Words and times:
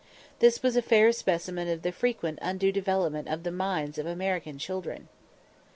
This 0.39 0.63
was 0.63 0.75
a 0.75 0.81
fair 0.81 1.11
specimen 1.11 1.67
of 1.67 1.83
the 1.83 1.91
frequent 1.91 2.39
undue 2.41 2.71
development 2.71 3.27
of 3.27 3.43
the 3.43 3.51
minds 3.51 3.99
of 3.99 4.07
American 4.07 4.57
children. 4.57 5.09